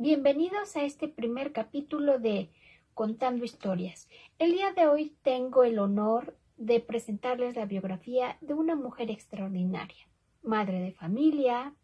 [0.00, 2.50] Bienvenidos a este primer capítulo de
[2.94, 4.08] Contando Historias.
[4.38, 10.06] El día de hoy tengo el honor de presentarles la biografía de una mujer extraordinaria,
[10.44, 11.74] madre de familia,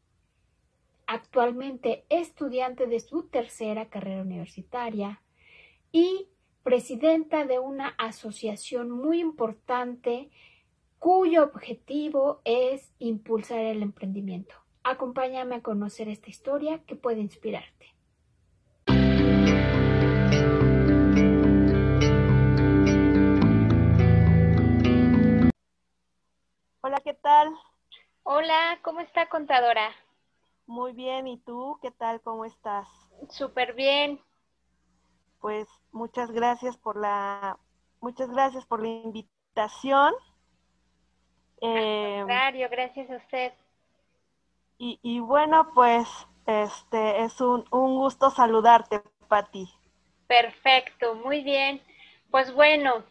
[1.09, 5.21] actualmente estudiante de su tercera carrera universitaria
[5.91, 6.29] y
[6.63, 10.31] presidenta de una asociación muy importante
[11.01, 14.55] cuyo objetivo es impulsar el emprendimiento.
[14.85, 17.94] Acompáñame a conocer esta historia que puede inspirarte.
[26.87, 27.49] Hola, ¿qué tal?
[28.25, 29.91] Hola, ¿cómo está contadora?
[30.67, 32.21] Muy bien, ¿y tú qué tal?
[32.21, 32.87] ¿Cómo estás?
[33.31, 34.21] Súper bien.
[35.41, 37.59] Pues muchas gracias por la
[38.03, 40.13] muchas gracias por la invitación.
[41.63, 42.23] Eh,
[42.71, 43.55] gracias a usted.
[44.77, 46.07] Y, bueno, pues
[46.45, 49.67] este es un, un gusto saludarte, Pati.
[50.27, 51.81] Perfecto, muy bien.
[52.31, 53.05] Pues bueno,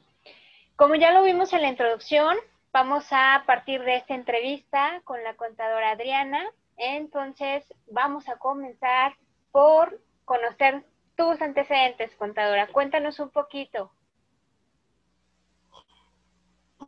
[0.76, 2.38] como ya lo vimos en la introducción,
[2.74, 6.44] vamos a partir de esta entrevista con la contadora Adriana.
[6.76, 9.16] Entonces, vamos a comenzar
[9.52, 10.84] por conocer
[11.16, 12.68] tus antecedentes, contadora.
[12.68, 13.92] Cuéntanos un poquito.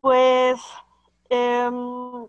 [0.02, 0.60] Pues
[1.30, 2.28] em,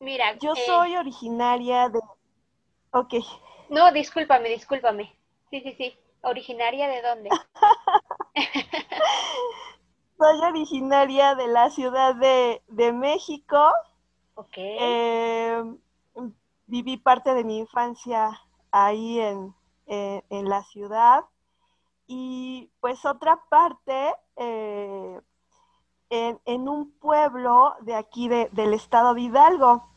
[0.00, 2.00] Mira, yo eh, soy originaria de...
[2.90, 3.14] Ok.
[3.70, 5.16] No, discúlpame, discúlpame.
[5.50, 5.98] Sí, sí, sí.
[6.22, 7.30] ¿Originaria de dónde?
[10.18, 13.72] soy originaria de la Ciudad de, México.
[14.34, 14.54] Ok.
[14.56, 15.78] Em,
[16.66, 18.40] viví parte de mi infancia
[18.72, 19.54] ahí en,
[20.28, 21.24] la ciudad.
[22.06, 25.20] Y pues otra parte eh,
[26.10, 29.88] en, un pueblo de aquí del estado de Hidalgo.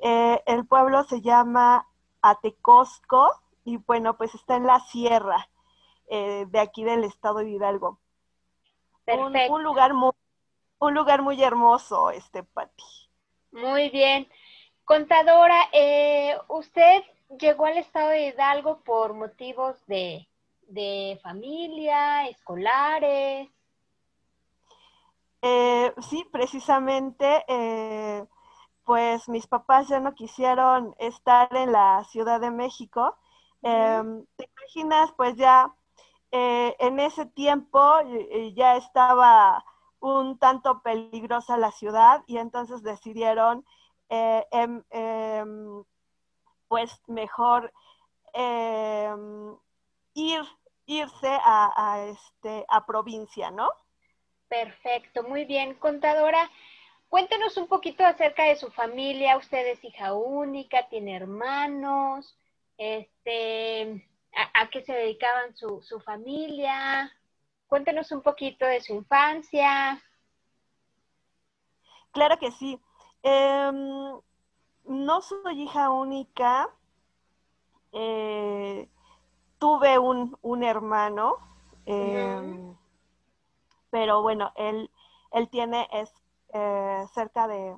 [0.00, 1.86] Eh, el pueblo se llama
[2.22, 3.30] Atecosco
[3.64, 5.48] y bueno, pues está en la sierra
[6.08, 7.98] eh, de aquí del estado de Hidalgo.
[9.06, 10.12] Un, lugar muy,
[10.78, 12.84] un lugar muy hermoso, este Pati.
[13.52, 14.28] Muy bien.
[14.84, 17.02] Contadora, eh, ¿usted
[17.38, 20.28] llegó al estado de Hidalgo por motivos de,
[20.68, 23.48] de familia, escolares?
[25.42, 28.24] Eh, sí, precisamente, eh,
[28.84, 33.16] pues mis papás ya no quisieron estar en la Ciudad de México.
[33.62, 35.12] Em, ¿Te imaginas?
[35.16, 35.74] Pues ya
[36.32, 37.80] eh, en ese tiempo
[38.54, 39.64] ya estaba
[40.00, 43.64] un tanto peligrosa la ciudad y entonces decidieron
[44.08, 45.84] em, em,
[46.68, 47.72] pues mejor
[50.14, 50.42] ir,
[50.86, 53.68] irse a, a, este, a provincia, ¿no?
[54.48, 55.74] Perfecto, muy bien.
[55.74, 56.50] Contadora,
[57.08, 59.36] cuéntenos un poquito acerca de su familia.
[59.36, 62.36] Usted es hija única, tiene hermanos,
[62.76, 64.04] este,
[64.54, 67.12] a, qué se dedicaban su, su, familia.
[67.66, 70.02] Cuéntenos un poquito de su infancia.
[72.12, 72.80] Claro que sí.
[73.22, 74.20] Em,
[74.84, 76.68] no soy hija única.
[77.92, 78.88] Eh,
[79.58, 81.36] tuve un, un hermano.
[81.86, 82.76] Em,
[83.90, 84.90] pero bueno, él,
[85.32, 86.12] él tiene es,
[86.52, 87.76] eh, cerca de,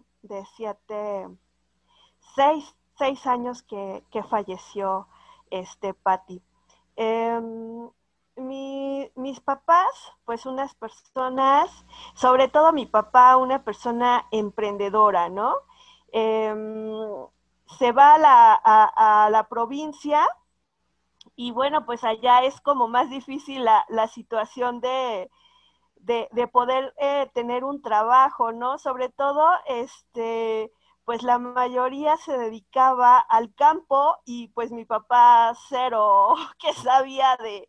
[0.57, 1.29] siete,
[2.35, 5.09] seis, seis años que, falleció
[5.53, 6.43] este Patty.
[6.97, 7.89] Em,
[8.37, 11.71] mis papás, pues unas personas,
[12.15, 15.55] sobre todo mi papá, una persona emprendedora, ¿no?
[16.13, 16.93] Em,
[17.79, 20.27] se va a la, a, la, provincia
[21.37, 25.31] y bueno, pues allá es como más difícil la, la situación de,
[26.03, 28.79] de, poder eh, tener un trabajo, ¿no?
[28.79, 30.73] Sobre todo, este,
[31.05, 37.69] pues la mayoría se dedicaba al campo y pues mi papá cero que sabía de,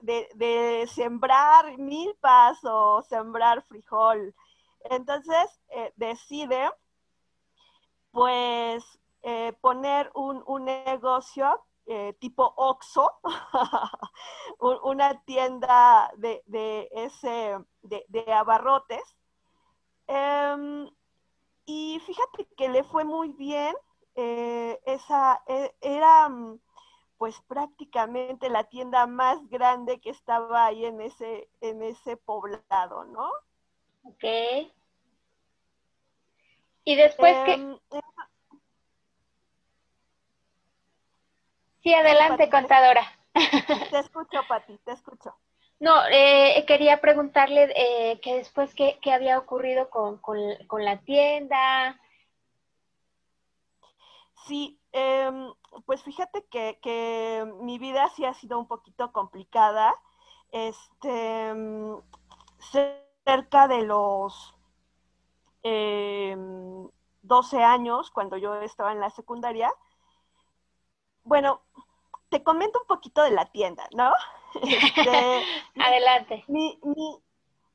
[0.00, 4.34] de, sembrar milpas o sembrar frijol.
[4.84, 6.70] Entonces eh, decide
[8.10, 8.84] pues
[9.22, 13.18] eh, poner un, un negocio eh, tipo Oxxo,
[14.82, 19.16] una tienda de, ese, de, abarrotes.
[20.06, 20.86] Em,
[21.68, 23.76] y fíjate que le fue muy bien.
[24.14, 26.58] Eh, esa e, era mm,
[27.18, 33.30] pues prácticamente la tienda más grande que estaba ahí en ese, en ese poblado, ¿no?
[34.02, 34.72] Ok.
[36.84, 37.52] Y después que...
[37.52, 37.78] Em,
[41.82, 43.02] Sí, adelante, contadora.
[43.90, 45.34] Te escucho, Pati, te escucho.
[45.80, 50.20] No, eh, quería preguntarle eh, que después qué, había ocurrido con,
[50.84, 52.00] la tienda.
[54.46, 55.52] Sí, em,
[55.86, 59.94] pues fíjate que, mi vida sí ha sido un poquito complicada.
[60.50, 61.54] Este,
[63.24, 64.54] cerca de los
[67.22, 69.70] 12 años, cuando yo estaba en la secundaria,
[71.24, 71.60] bueno,
[72.30, 74.12] te comento un poquito de la tienda, ¿no?
[74.62, 75.42] Este,
[75.78, 76.44] Adelante.
[76.48, 77.18] Mi, mi,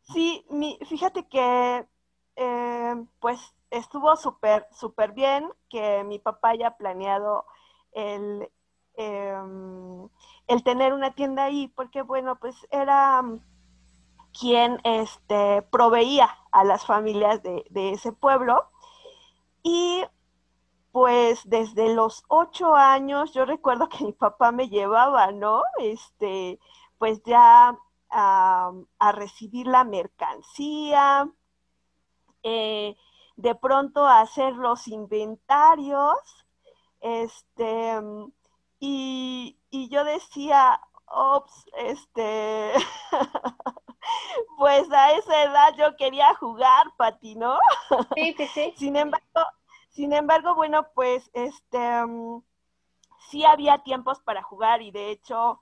[0.01, 1.88] sí, mi, fíjate que
[2.35, 3.39] eh, pues
[3.69, 7.45] estuvo súper, súper bien que mi papá haya planeado
[7.91, 8.50] el,
[8.95, 10.09] em,
[10.47, 13.23] el tener una tienda ahí, porque bueno, pues era
[14.39, 18.67] quien este, proveía a las familias de, de ese pueblo.
[19.63, 20.03] Y
[20.94, 25.63] pues desde los ocho años, yo recuerdo que mi papá me llevaba, ¿no?
[25.80, 26.60] Este,
[27.00, 27.75] pues ya
[28.12, 28.72] a,
[29.12, 31.28] recibir la mercancía,
[32.44, 32.95] eh,
[33.38, 36.16] de pronto a hacer los inventarios,
[37.01, 38.00] este,
[38.80, 39.57] y,
[39.90, 42.72] yo decía, ops, este,
[44.60, 47.57] pues a esa edad yo quería jugar, Pati, ¿no?
[48.13, 48.74] Sí, sí, sí.
[48.78, 49.42] Sin embargo,
[49.94, 52.42] sin embargo, bueno, pues este mm,
[53.30, 55.62] sí había tiempos para jugar y de hecho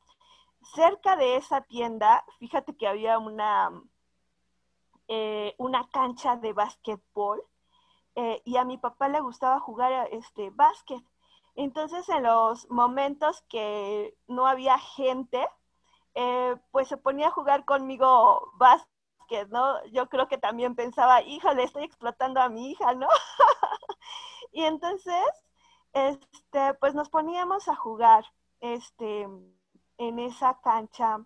[0.74, 3.72] cerca de esa tienda, fíjate que había una,
[5.08, 7.44] eh, una cancha de básquetbol
[8.16, 11.04] eh, y a mi papá le gustaba jugar este básquet.
[11.56, 15.46] Entonces en los momentos que no había gente,
[16.16, 18.91] eh, pues se ponía a jugar conmigo básquet,
[19.50, 19.84] ¿no?
[19.88, 23.08] Yo creo que también pensaba, híjole, estoy explotando a mi hija, ¿no?
[24.54, 25.24] Y entonces,
[25.94, 28.26] este, pues nos poníamos a jugar,
[28.60, 29.28] este,
[29.98, 31.24] en esa cancha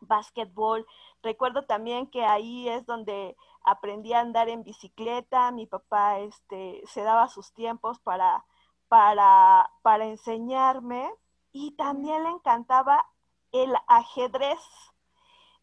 [0.00, 0.86] básquetbol.
[1.22, 5.50] Recuerdo también que ahí es donde aprendí a andar en bicicleta.
[5.52, 8.44] Mi papá, este, se daba sus tiempos para,
[8.88, 11.10] para, para enseñarme
[11.52, 13.06] y también le encantaba
[13.52, 14.58] el ajedrez.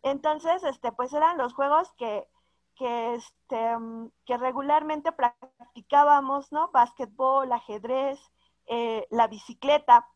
[0.10, 2.28] Entonces, este, pues eran los juegos que,
[2.76, 6.70] que, este, mm, que regularmente practicábamos, ¿no?
[6.72, 8.20] Básquetbol, ajedrez,
[8.68, 10.08] eh, la bicicleta.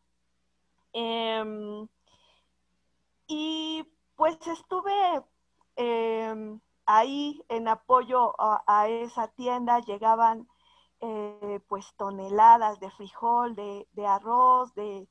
[0.92, 1.88] Em,
[3.26, 3.84] y
[4.16, 5.22] pues estuve
[5.76, 10.48] em, ahí en apoyo a, esa tienda, llegaban
[11.00, 15.08] eh, pues toneladas de frijol, de, arroz, de,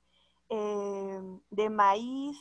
[0.49, 2.37] em, de maíz,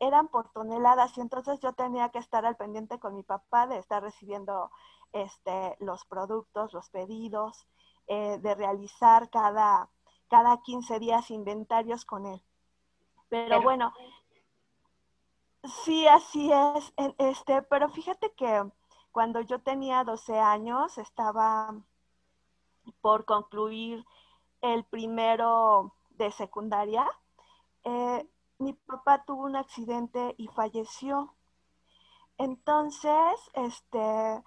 [0.00, 3.78] eran por toneladas y entonces yo tenía que estar al pendiente con mi papá de
[3.78, 4.70] estar recibiendo
[5.12, 7.66] este, los productos, los pedidos,
[8.06, 9.88] eh, de realizar cada,
[10.28, 12.42] cada 15 días inventarios con él.
[13.28, 13.92] Pero, bueno,
[15.84, 16.94] sí, así es.
[17.18, 18.64] Este, pero fíjate que
[19.12, 21.74] cuando yo tenía 12 años estaba
[23.00, 24.04] por concluir
[24.60, 27.06] el primero de secundaria.
[27.84, 28.26] Eh,
[28.58, 31.34] mi papá tuvo un accidente y falleció.
[32.36, 34.42] Entonces, este,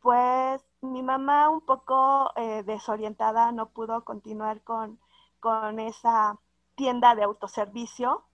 [0.00, 5.00] pues mi mamá un poco eh, desorientada no pudo continuar con,
[5.40, 6.38] con esa
[6.76, 8.24] tienda de autoservicio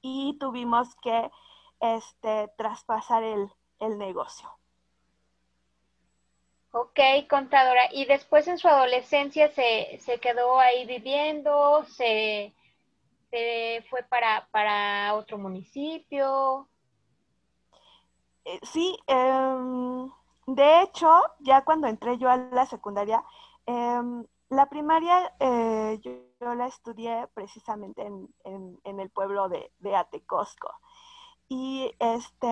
[0.00, 1.30] y tuvimos que
[1.80, 3.50] este, traspasar el,
[3.98, 4.50] negocio.
[6.72, 6.98] Ok,
[7.28, 7.88] contadora.
[7.92, 11.84] ¿Y después en su adolescencia se, se quedó ahí viviendo?
[11.84, 12.52] ¿Se,
[13.30, 16.68] se fue para, para otro municipio.
[18.44, 20.10] Eh, sí, em,
[20.46, 21.08] de hecho,
[21.40, 23.22] ya cuando entré yo a la secundaria,
[23.66, 28.30] em, la primaria eh, yo, la estudié precisamente en,
[28.84, 30.72] el pueblo de, de, Atecosco.
[31.48, 32.48] Y este,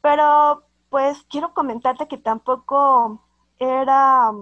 [0.00, 3.22] pero pues quiero comentarte que tampoco
[3.58, 4.32] era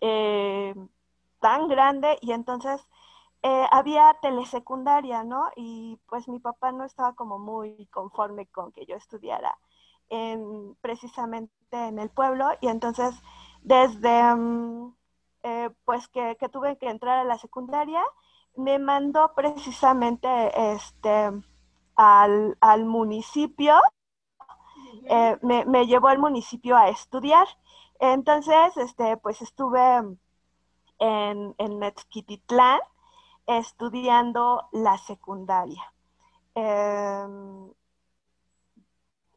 [0.00, 0.74] eh,
[1.40, 2.86] tan grande y entonces
[3.42, 5.50] eh, había telesecundaria, ¿no?
[5.56, 9.58] Y pues mi papá no estaba como muy conforme con que yo estudiara
[10.08, 13.14] en, precisamente en el pueblo y entonces
[13.62, 14.94] desde mm,
[15.44, 18.02] eh, pues que, tuve que entrar a la secundaria,
[18.56, 20.28] me mandó precisamente
[20.72, 21.30] este
[21.96, 23.74] al, municipio,
[25.04, 27.46] eh, me, me, llevó al municipio a estudiar.
[28.00, 29.80] Entonces, este, pues estuve
[30.98, 32.80] en, en Mezquititlán,
[33.48, 35.82] estudiando la secundaria.
[36.54, 37.70] Em,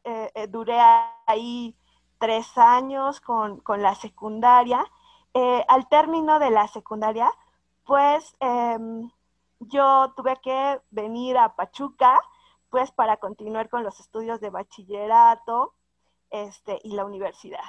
[0.04, 0.78] eh, eh, duré
[1.26, 1.74] ahí
[2.18, 4.84] tres años con, la secundaria.
[5.32, 7.30] Eh, al término de la secundaria,
[7.84, 9.10] pues em,
[9.60, 12.20] yo tuve que venir a Pachuca,
[12.68, 15.74] pues para continuar con los estudios de bachillerato
[16.30, 17.64] este, y la universidad.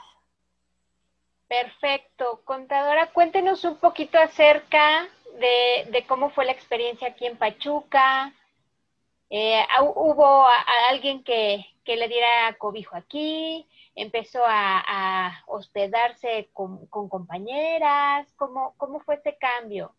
[1.48, 2.42] Perfecto.
[2.44, 5.08] Contadora, cuéntenos un poquito acerca
[5.40, 8.34] de, cómo fue la experiencia aquí en Pachuca.
[9.30, 10.46] Eh, ¿Hubo
[10.90, 13.68] alguien que, le diera cobijo aquí?
[13.96, 18.28] ¿Empezó a, hospedarse con, compañeras?
[18.36, 19.94] ¿Cómo, ¿Cómo fue ese cambio?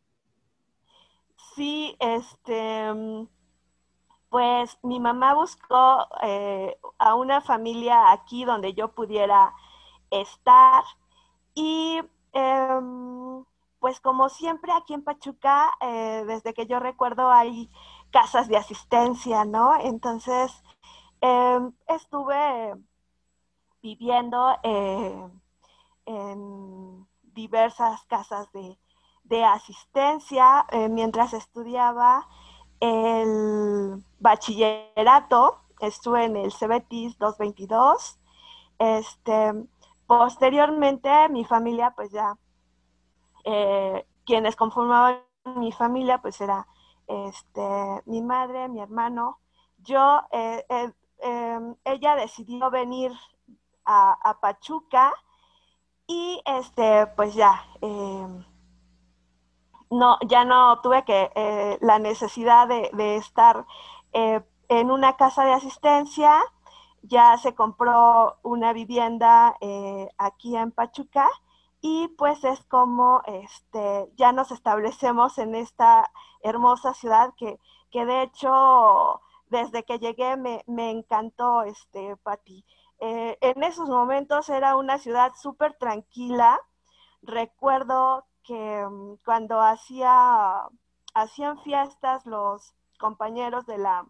[1.54, 2.92] Sí, este,
[4.28, 9.54] pues mi mamá buscó eh, a una familia aquí donde yo pudiera
[10.10, 10.82] estar
[11.54, 12.00] y
[12.32, 13.44] em,
[13.84, 17.70] pues como siempre aquí en Pachuca, eh, desde que yo recuerdo hay
[18.10, 19.78] casas de asistencia, ¿no?
[19.78, 20.50] Entonces
[21.20, 22.76] em, estuve
[23.82, 25.28] viviendo eh,
[26.06, 28.48] en diversas casas
[29.24, 32.26] de, asistencia eh, mientras estudiaba
[32.80, 38.18] el bachillerato, estuve en el CBTIS 222.
[38.78, 39.52] Este,
[40.06, 42.38] posteriormente mi familia pues ya
[43.44, 45.22] eh, quienes conformaban
[45.56, 46.66] mi familia, pues era
[47.06, 49.38] este, mi madre, mi hermano,
[49.78, 53.12] yo, eh, eh, em, ella decidió venir
[53.84, 55.12] a, Pachuca
[56.06, 58.44] y este, pues ya, em,
[59.90, 63.66] no, ya no tuve que la necesidad de, de estar
[64.12, 66.32] en una casa de asistencia,
[67.02, 69.56] ya se compró una vivienda
[70.18, 71.28] aquí en Pachuca
[71.86, 76.10] y pues es como este, ya nos establecemos en esta
[76.40, 77.58] hermosa ciudad que,
[77.90, 82.64] que de hecho desde que llegué me, encantó, este, Pati.
[83.00, 86.58] Eh, en esos momentos era una ciudad súper tranquila.
[87.20, 90.62] Recuerdo que mm, cuando hacía,
[91.12, 94.06] hacían fiestas los compañeros de la,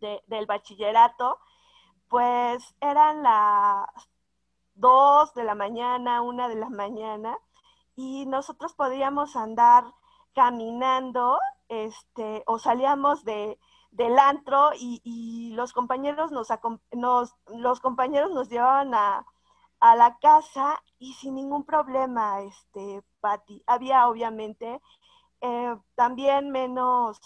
[0.00, 1.38] del bachillerato,
[2.10, 3.86] pues eran las
[4.74, 7.38] dos de la mañana, una de la mañana,
[7.96, 9.84] y nosotros podíamos andar
[10.34, 11.38] caminando,
[11.68, 13.58] este, o salíamos de,
[13.94, 16.48] del antro y, los compañeros nos,
[16.92, 19.24] nos, los compañeros nos llevaban a,
[19.80, 23.62] la casa y sin ningún problema, este, Patti.
[23.66, 24.80] Había obviamente
[25.42, 27.20] eh, también menos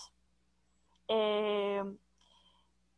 [1.06, 1.84] eh,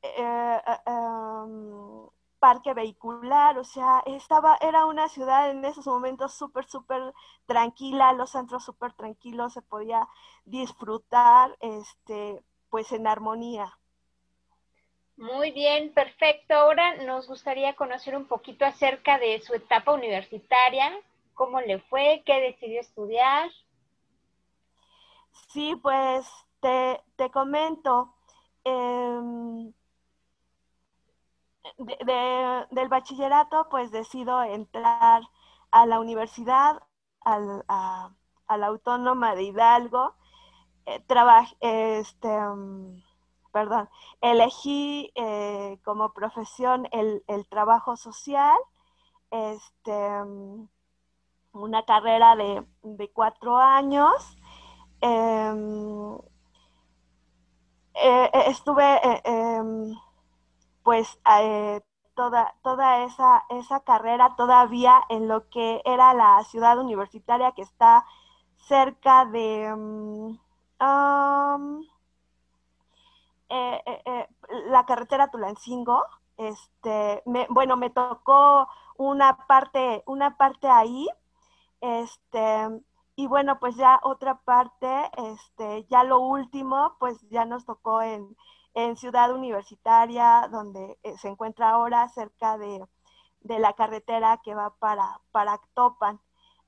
[0.02, 2.08] eh, em,
[2.40, 7.12] parque vehicular, o sea, estaba, era una ciudad en esos momentos súper, súper
[7.46, 10.08] tranquila, los centros súper tranquilos, se podía
[10.44, 13.78] disfrutar, este, pues en armonía.
[15.16, 16.54] Muy bien, perfecto.
[16.54, 20.98] Ahora nos gustaría conocer un poquito acerca de su etapa universitaria,
[21.34, 23.50] cómo le fue, qué decidió estudiar.
[25.48, 26.26] Sí, pues
[26.60, 28.14] te, te comento.
[28.64, 29.72] Eh,
[31.78, 35.22] del bachillerato, pues decido entrar
[35.70, 36.82] a la universidad,
[37.24, 37.38] a,
[38.56, 40.14] la Autónoma de Hidalgo.
[40.86, 41.04] Eh,
[41.60, 43.02] este, mm,
[43.52, 43.88] perdón,
[44.20, 48.58] elegí eh, como profesión el, trabajo social,
[49.30, 50.68] este, mm,
[51.52, 54.36] una carrera de, cuatro años.
[55.00, 56.18] Em,
[57.94, 58.84] eh, estuve
[59.24, 59.94] em,
[60.82, 61.80] pues eh,
[62.14, 68.04] toda, toda esa, esa carrera todavía en lo que era la ciudad universitaria que está
[68.68, 70.38] cerca de mm,
[73.48, 74.28] eh, eh,
[74.66, 76.02] la carretera Tulancingo.
[76.36, 81.06] Este, bueno, me tocó una parte, una parte ahí,
[81.80, 82.68] este,
[83.16, 88.36] y bueno, pues ya otra parte, este, ya lo último, pues ya nos tocó en,
[88.74, 92.84] en Ciudad Universitaria, donde eh, se encuentra ahora cerca de,
[93.42, 96.20] la carretera que va para, para Actopan.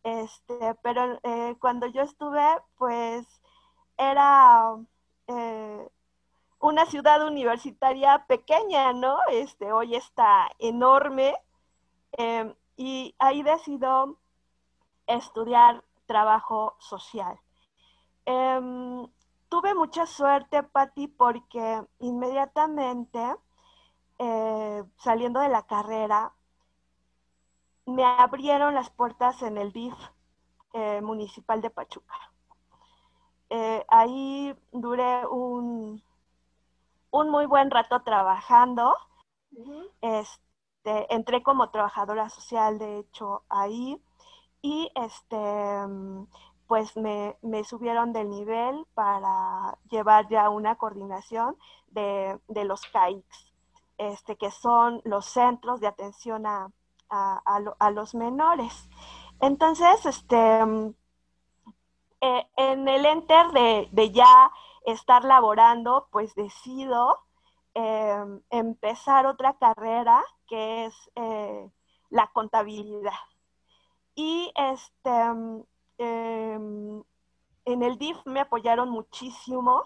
[0.02, 2.44] Este, pero eh, cuando yo estuve,
[2.76, 3.26] pues
[3.96, 4.76] era
[5.28, 5.88] eh,
[6.58, 9.18] una ciudad universitaria pequeña, ¿no?
[9.30, 11.34] Este, hoy está enorme.
[12.12, 14.18] Em, y ahí decido
[15.06, 17.38] estudiar trabajo social.
[18.24, 19.06] Em,
[19.52, 23.36] tuve mucha suerte, Patti, porque inmediatamente
[24.18, 26.32] eh, saliendo de la carrera,
[27.84, 29.92] me abrieron las puertas en el DIF
[30.72, 32.14] eh, municipal de Pachuca.
[33.50, 36.02] Eh, ahí duré un,
[37.10, 38.96] un, muy buen rato trabajando.
[40.00, 44.02] este, entré como trabajadora social, de hecho, ahí.
[44.62, 45.36] Y este,
[46.72, 51.54] pues me, subieron del nivel para llevar ya una coordinación
[51.88, 53.52] de, los CAICs,
[53.98, 56.70] este, que son los centros de atención a,
[57.90, 58.88] los menores.
[59.40, 60.60] Entonces, este,
[62.22, 64.50] eh, en el enter de, ya
[64.86, 67.18] estar laborando, pues decido
[67.74, 71.70] em, empezar otra carrera que es eh,
[72.08, 73.20] la contabilidad.
[74.14, 75.64] Y este,
[76.02, 77.02] em,
[77.64, 79.84] en el DIF me apoyaron muchísimo.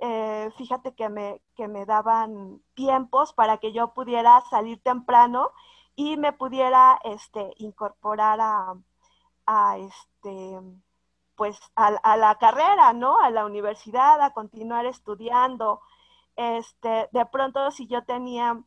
[0.00, 5.52] Eh, fíjate que me, que me daban tiempos para que yo pudiera salir temprano
[5.94, 8.74] y me pudiera este, incorporar a,
[9.46, 10.58] a este,
[11.36, 13.18] pues a, la carrera, ¿no?
[13.18, 15.80] A la universidad, a continuar estudiando.
[16.36, 18.62] Este, de pronto, si yo tenía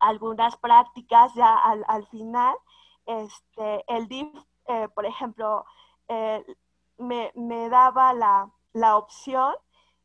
[0.00, 2.56] algunas prácticas ya al, final,
[3.06, 4.28] este, el DIF,
[4.66, 5.64] eh, por ejemplo,
[6.08, 6.44] eh,
[6.98, 9.54] me, daba la, la, opción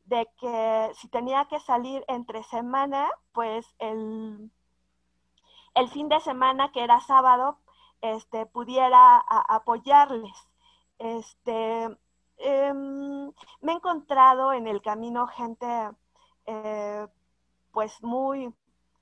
[0.06, 4.52] de que si tenía que salir entre semana, pues el,
[5.76, 7.58] el fin de semana, que era sábado,
[8.02, 10.38] este, pudiera apoyarles.
[11.00, 11.84] Este,
[12.38, 13.32] em,
[13.62, 15.68] me he encontrado en el camino gente
[16.46, 17.08] eh,
[17.72, 18.54] pues muy,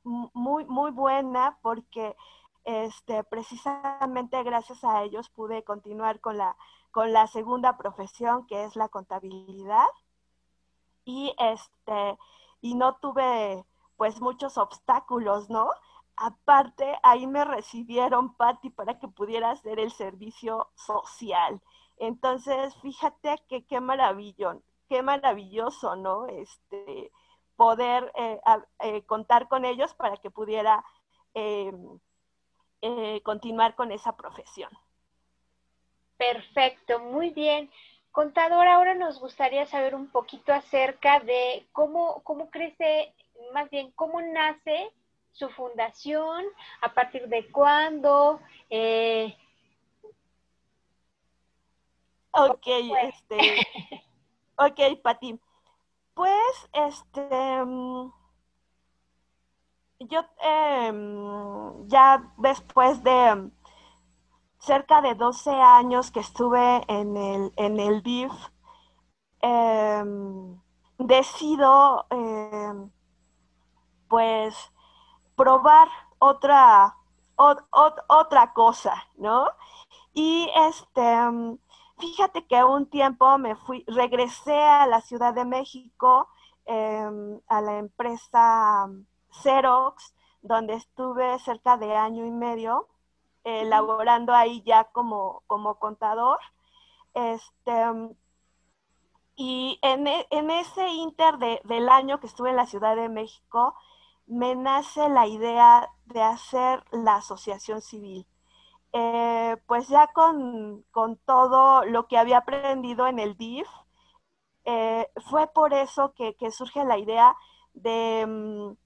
[0.04, 2.16] muy, muy buena porque
[2.64, 6.56] este, precisamente gracias a ellos pude continuar con la,
[6.92, 9.88] con la segunda profesión que es la contabilidad
[11.06, 12.18] y este
[12.62, 13.66] y no tuve
[13.98, 15.70] pues muchos obstáculos, ¿no?
[16.16, 21.62] Aparte, ahí me recibieron, Patti, para que pudiera hacer el servicio social.
[21.98, 26.28] Entonces, fíjate que qué maravillón, qué maravilloso, ¿no?
[26.28, 27.12] Este,
[27.56, 28.40] poder eh,
[28.80, 30.84] eh, contar con ellos para que pudiera
[31.36, 32.00] em,
[32.82, 34.72] eh, continuar con esa profesión.
[36.22, 37.72] Perfecto, muy bien.
[38.12, 43.12] Contador, ahora nos gustaría saber un poquito acerca de cómo, cómo crece,
[43.56, 44.94] más bien, cómo nace
[45.32, 46.46] su fundación,
[46.82, 48.40] a partir de cuándo.
[48.70, 49.36] Eh...
[52.34, 52.68] Ok,
[53.02, 53.68] este,
[54.58, 55.40] ok, Pati.
[56.14, 58.14] Pues, este, mm,
[60.02, 63.50] yo em, ya después de
[64.62, 68.32] cerca de 12 años que estuve en el, en el DIF,
[69.42, 70.60] em,
[71.00, 72.92] decido, em,
[74.08, 74.56] pues,
[75.36, 75.88] probar
[76.20, 76.96] otra,
[78.08, 79.48] otra cosa, ¿no?
[80.14, 81.58] Y este, mm,
[82.00, 86.28] fíjate que un tiempo me fui, regresé a la Ciudad de México,
[86.66, 88.88] em, a la empresa
[89.32, 92.88] Xerox, donde estuve cerca de año y medio,
[93.44, 96.40] elaborando ahí ya como, como contador.
[97.14, 97.74] Este,
[99.36, 103.10] y en, e, en ese inter de, del año que estuve en la Ciudad de
[103.10, 103.76] México,
[104.28, 108.28] me nace la idea de hacer la asociación civil.
[108.94, 110.86] Eh, pues ya con,
[111.26, 113.68] todo lo que había aprendido en el DIF,
[114.66, 117.36] eh, fue por eso que, surge la idea
[117.74, 118.78] de mm,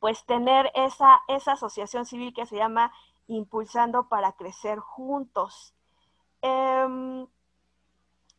[0.00, 2.92] pues tener esa, esa asociación civil que se llama
[3.34, 5.74] Impulsando para Crecer Juntos.
[6.42, 7.26] Em,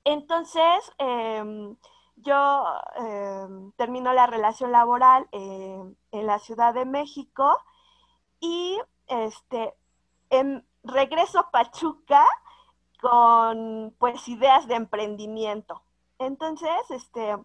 [0.03, 1.75] entonces, em,
[2.17, 7.57] yo em, termino la relación laboral en la Ciudad de México
[8.39, 9.73] y este,
[10.83, 12.25] regreso a Pachuca
[13.01, 15.81] con pues ideas de emprendimiento.
[16.19, 17.35] Entonces, este,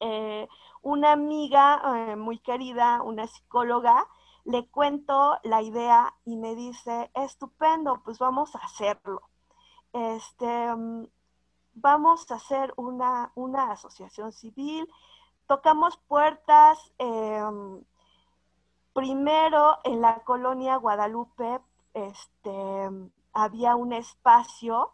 [0.00, 0.48] eh,
[0.82, 4.06] una amiga eh, muy querida, una psicóloga,
[4.44, 9.22] le cuento la idea y me dice, estupendo, pues vamos a hacerlo.
[9.92, 11.06] Este, mm,
[11.74, 13.32] vamos a hacer una,
[13.70, 14.88] asociación civil,
[15.46, 17.82] tocamos puertas, em,
[18.92, 21.60] primero en la colonia Guadalupe,
[21.94, 22.90] este,
[23.32, 24.92] había un espacio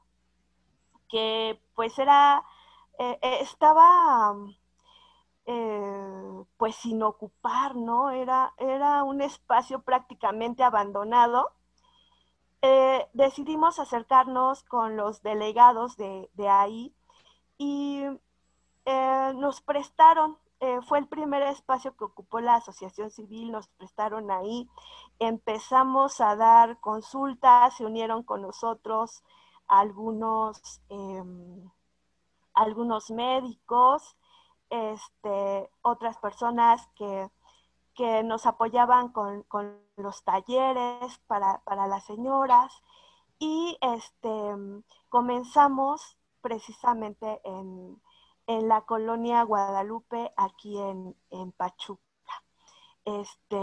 [1.09, 2.45] que pues era,
[2.99, 4.35] eh, estaba
[5.47, 8.11] eh, pues sin ocupar, ¿no?
[8.11, 11.53] Era, era un espacio prácticamente abandonado
[12.67, 16.95] eh, decidimos acercarnos con los delegados de, ahí
[17.59, 18.05] y
[18.87, 20.39] eh, nos prestaron,
[20.89, 24.67] fue el primer espacio que ocupó la asociación civil, nos prestaron ahí,
[25.19, 29.23] empezamos a dar consultas, se unieron con nosotros
[29.69, 31.71] algunos, em,
[32.55, 34.17] algunos médicos,
[34.93, 37.31] este, otras personas que
[37.95, 39.45] que nos apoyaban con,
[39.97, 42.83] los talleres para, las señoras
[43.39, 44.57] y este,
[45.09, 48.01] comenzamos precisamente en,
[48.47, 52.03] la colonia Guadalupe, aquí en, Pachuca.
[53.05, 53.57] Este,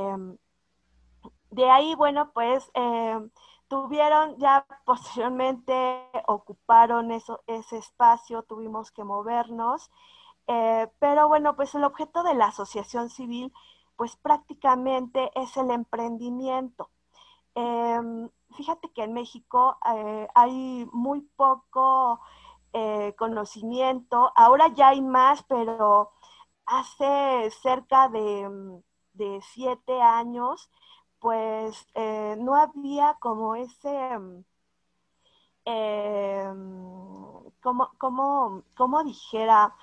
[1.52, 3.20] de ahí, bueno, pues eh,
[3.68, 9.92] tuvieron ya posteriormente, ocuparon eso, ese espacio, tuvimos que movernos,
[10.52, 13.54] eh, pero bueno, pues el objeto de la asociación civil,
[13.96, 16.90] pues prácticamente es el emprendimiento.
[17.56, 22.20] Em, fíjate que en México eh, hay muy poco
[22.74, 26.12] eh, conocimiento, ahora ya hay más, pero
[26.66, 28.50] hace cerca de,
[29.14, 30.70] de siete años,
[31.20, 31.88] pues
[32.40, 34.20] no había como ese,
[35.66, 36.50] eh,
[37.62, 39.76] como, dijera,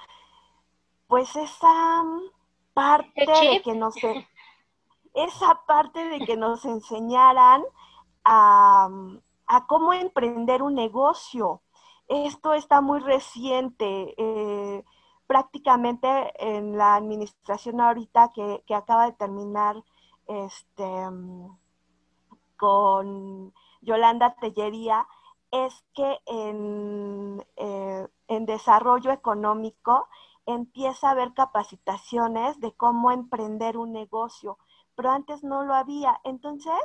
[1.09, 2.05] pues esa
[2.75, 3.97] parte de que nos,
[5.15, 7.65] esa parte de que nos enseñaran
[8.25, 8.89] a,
[9.67, 11.63] cómo emprender un negocio.
[12.07, 14.15] Esto está muy reciente.
[14.17, 14.85] Eh,
[15.27, 19.77] prácticamente en la administración ahorita que, que acaba de terminar
[20.27, 20.85] este,
[22.57, 25.07] con Yolanda Tellería
[25.51, 30.09] es que eh, en, desarrollo económico
[30.49, 34.59] empieza a haber capacitaciones de cómo emprender un negocio,
[34.95, 36.21] pero antes no lo había.
[36.25, 36.81] Entonces,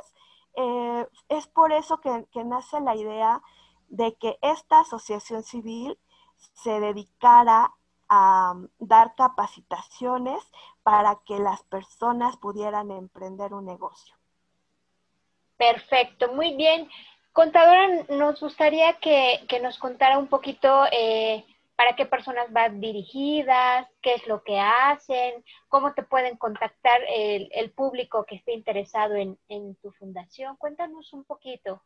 [0.54, 3.42] eh, es por eso que, nace la idea
[3.88, 5.98] de que esta asociación civil
[6.36, 7.72] se dedicara
[8.10, 10.42] a dar capacitaciones
[10.82, 14.14] para que las personas pudieran emprender un negocio.
[15.56, 16.90] Perfecto, muy bien.
[17.32, 24.14] Contadora, nos gustaría que, nos contara un poquito eh, para qué personas van dirigidas, qué
[24.14, 29.90] es lo que hacen, cómo te pueden contactar el, público que esté interesado en, tu
[29.92, 30.56] fundación.
[30.56, 31.82] Cuéntanos un poquito.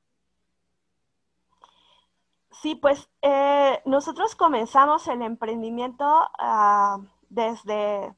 [2.51, 6.05] Sí, pues eh, nosotros comenzamos el emprendimiento
[6.39, 6.99] ah,
[7.29, 8.15] desde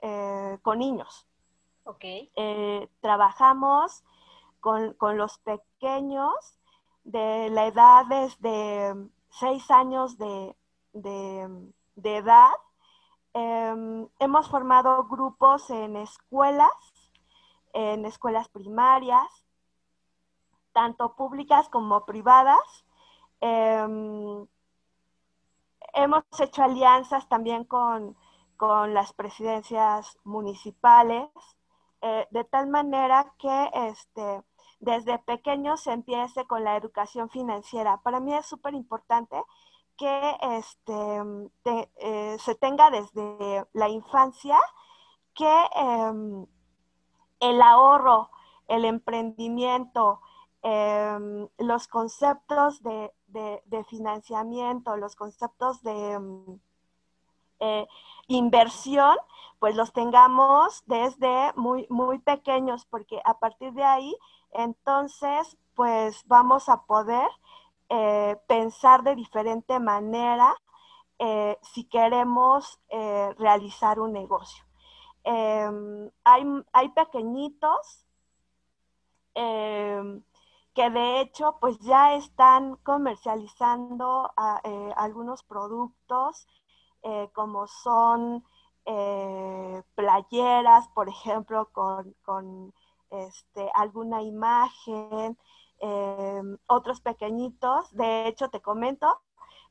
[0.00, 1.26] eh, con niños.
[1.84, 2.30] Okay.
[2.36, 4.04] Eh, trabajamos
[4.60, 6.58] con, los pequeños
[7.04, 8.94] de la edad desde
[9.30, 10.54] seis años de,
[10.92, 12.52] edad.
[13.34, 16.70] Em, hemos formado grupos en escuelas,
[17.72, 19.46] en escuelas primarias,
[20.72, 22.84] tanto públicas como privadas.
[23.40, 24.46] Em,
[25.94, 28.16] hemos hecho alianzas también con
[28.62, 31.26] con las presidencias municipales,
[32.00, 34.44] eh, de tal manera que este,
[34.78, 38.00] desde pequeños se empiece con la educación financiera.
[38.04, 39.42] Para mí es súper importante
[39.96, 41.22] que este,
[41.96, 44.58] eh, se tenga desde la infancia
[45.34, 46.46] que em,
[47.40, 48.30] el ahorro,
[48.68, 50.20] el emprendimiento,
[50.62, 56.60] em, los conceptos de, de, financiamiento, los conceptos de em,
[57.60, 57.86] eh,
[58.28, 59.16] inversión,
[59.58, 64.16] pues los tengamos desde muy, muy pequeños, porque a partir de ahí,
[64.52, 67.28] entonces, pues vamos a poder
[67.92, 70.56] eh, pensar de diferente manera
[71.18, 72.80] eh, si queremos
[73.38, 74.64] realizar un negocio.
[75.24, 78.04] Em, hay, hay, pequeñitos
[79.34, 80.22] em,
[80.74, 84.60] que de hecho pues ya están comercializando ah,
[84.96, 86.46] algunos productos
[87.02, 88.44] eh, como son
[88.86, 92.72] eh, playeras, por ejemplo, con,
[93.10, 95.36] este, alguna imagen,
[95.82, 97.94] em, otros pequeñitos.
[97.94, 99.20] De hecho, te comento,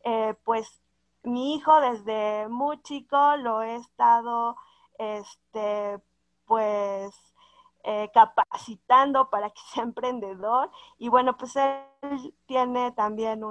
[0.03, 0.81] eh, pues
[1.23, 4.55] mi hijo desde muy chico lo he estado,
[4.99, 5.99] este,
[6.45, 7.15] pues,
[8.13, 10.71] capacitando para que sea emprendedor.
[10.99, 13.43] Y bueno, pues él tiene también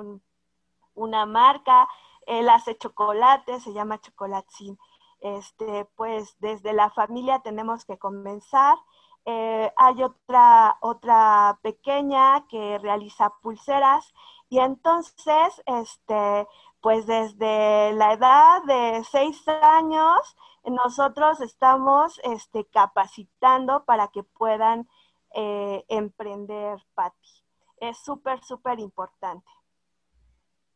[0.95, 1.89] una marca
[2.27, 4.79] él hace chocolate, se llama Chocolatzin.
[5.21, 8.79] Este, pues desde la familia tenemos que comenzar.
[9.27, 14.13] Eh, hay otra, otra pequeña que realiza pulseras
[14.49, 16.47] y entonces, este,
[16.81, 24.89] pues desde la edad de seis años, nosotros estamos este, capacitando para que puedan
[25.35, 27.45] eh, emprender, Patti.
[27.77, 29.47] Es súper, súper importante.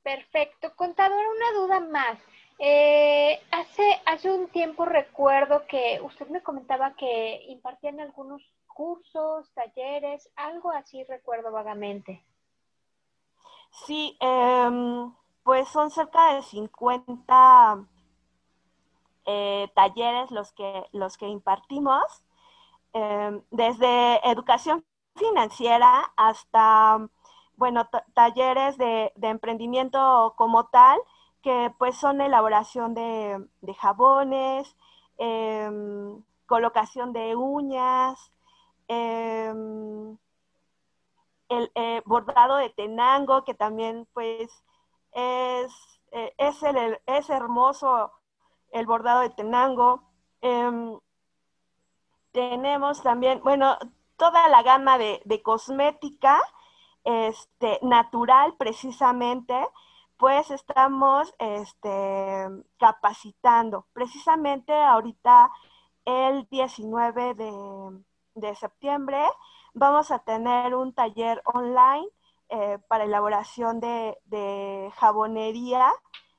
[0.03, 0.75] Perfecto.
[0.77, 2.19] Contador, una duda más.
[2.59, 10.31] Eh, hace, hace un tiempo recuerdo que usted me comentaba que impartían algunos cursos, talleres,
[10.37, 12.25] algo así recuerdo vagamente.
[13.87, 15.13] Sí, em,
[15.43, 17.87] pues son cerca de 50
[19.27, 22.05] eh, talleres los que, los que impartimos,
[22.93, 24.85] em, desde educación
[25.17, 27.09] financiera hasta
[27.57, 30.99] bueno, talleres de, emprendimiento como tal,
[31.45, 34.75] que pues son elaboración de, jabones,
[35.19, 38.33] em, colocación de uñas,
[38.89, 40.17] em,
[41.51, 44.51] el eh, bordado de Tenango, que también pues
[45.13, 45.73] es,
[46.13, 48.13] eh, es, el, es hermoso
[48.73, 50.03] el bordado de Tenango.
[50.41, 50.99] Em,
[52.33, 53.77] tenemos también, bueno,
[54.17, 56.41] toda la gama de, de cosmética
[57.05, 59.55] este, natural precisamente,
[60.17, 62.47] pues estamos este,
[62.79, 63.87] capacitando.
[63.93, 65.51] Precisamente ahorita
[66.05, 69.23] el 19 de, septiembre
[69.75, 72.09] vamos a tener un taller online
[72.49, 75.91] eh, para elaboración de, jabonería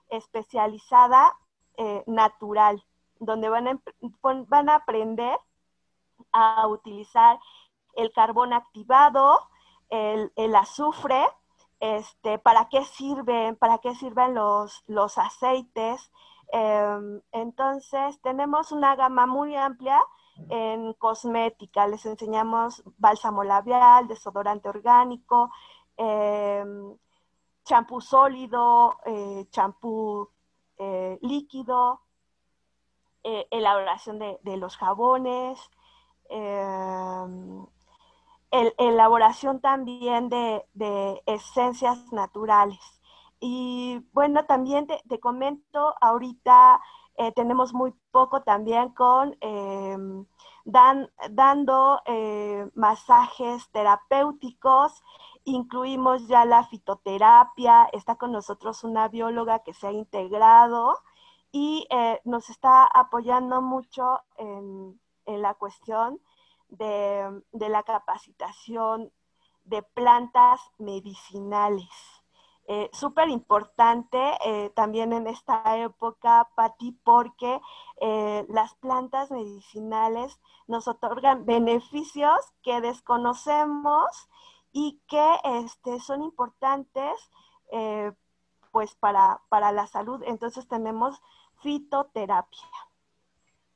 [0.10, 1.36] especializada
[1.78, 2.84] eh, natural,
[3.20, 3.80] donde van a,
[4.22, 5.38] van a aprender
[6.32, 7.40] a utilizar
[7.96, 9.40] el carbón activado,
[9.90, 11.24] el, azufre,
[11.80, 16.12] este, para qué sirven, para qué sirven los, los aceites.
[16.52, 20.02] Em, entonces, tenemos una gama muy amplia
[20.50, 21.88] en cosmética.
[21.88, 25.52] Les enseñamos bálsamo labial, desodorante orgánico,
[25.98, 26.96] em,
[27.64, 30.30] champú sólido, eh, champú
[30.78, 32.02] eh, líquido,
[33.24, 35.60] eh, elaboración de, de, los jabones,
[38.56, 42.80] em, elaboración también de, esencias naturales.
[43.40, 46.82] Y bueno, también te, comento, ahorita
[47.18, 50.26] eh, tenemos muy poco también con em,
[50.66, 55.04] dando eh, masajes terapéuticos,
[55.44, 60.98] incluimos ya la fitoterapia, está con nosotros una bióloga que se ha integrado
[61.52, 66.20] y eh, nos está apoyando mucho en, en la cuestión
[66.70, 69.12] de, la capacitación
[69.64, 71.90] de plantas medicinales.
[72.68, 77.62] Eh, Súper importante eh, también en esta época, Patti, porque
[78.02, 84.30] eh, las plantas medicinales nos otorgan beneficios que desconocemos
[84.72, 87.14] y que este, son importantes
[88.72, 90.22] pues para, para la salud.
[90.26, 91.22] Entonces tenemos
[91.62, 92.70] fitoterapia.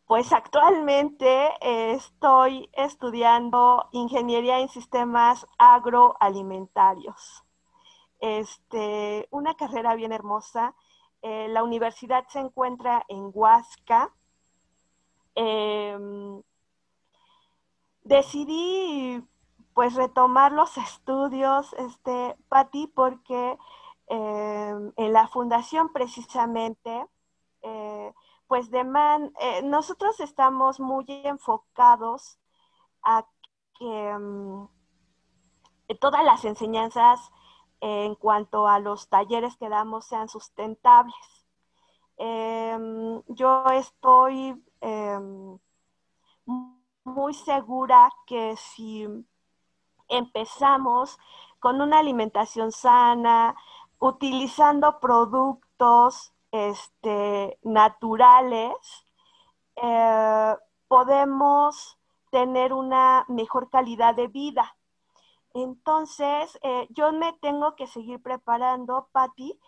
[0.06, 7.44] pues actualmente estoy estudiando ingeniería en sistemas agroalimentarios.
[8.20, 10.74] Este, una carrera bien hermosa.
[11.20, 14.14] Eh, la universidad se encuentra en Huasca.
[15.34, 16.42] Em,
[18.04, 19.22] decidí
[19.74, 23.58] pues retomar los estudios, este, Patti, porque
[24.08, 27.06] em, en la fundación precisamente,
[27.62, 28.12] eh,
[28.48, 32.38] pues deman eh, nosotros estamos muy enfocados
[33.02, 33.26] a
[33.78, 34.68] que em,
[36.00, 37.30] todas las enseñanzas
[37.80, 41.14] en cuanto a los talleres que damos sean sustentables.
[42.16, 44.62] Em, yo estoy
[47.04, 49.06] muy segura que si
[50.08, 51.18] empezamos
[51.60, 53.54] con una alimentación sana,
[53.98, 58.72] utilizando productos este, naturales,
[59.76, 60.56] eh,
[60.88, 61.98] podemos
[62.32, 64.76] tener una mejor calidad de vida.
[65.54, 69.58] Entonces, eh, yo me tengo que seguir preparando, Patti,